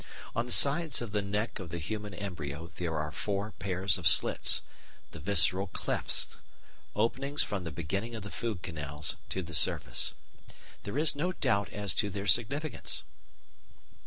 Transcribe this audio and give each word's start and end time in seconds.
On 0.35 0.47
the 0.47 0.51
sides 0.51 0.99
of 0.99 1.11
the 1.11 1.21
neck 1.21 1.59
of 1.59 1.69
the 1.69 1.77
human 1.77 2.15
embryo 2.15 2.71
there 2.77 2.97
are 2.97 3.11
four 3.11 3.51
pairs 3.59 3.99
of 3.99 4.07
slits, 4.07 4.63
the 5.11 5.19
"visceral 5.19 5.67
clefts," 5.67 6.37
openings 6.95 7.43
from 7.43 7.65
the 7.65 7.71
beginning 7.71 8.15
of 8.15 8.23
the 8.23 8.31
food 8.31 8.63
canals 8.63 9.15
to 9.29 9.43
the 9.43 9.53
surface. 9.53 10.15
There 10.85 10.97
is 10.97 11.15
no 11.15 11.31
doubt 11.33 11.69
as 11.69 11.93
to 11.93 12.09
their 12.09 12.25
significance. 12.25 13.03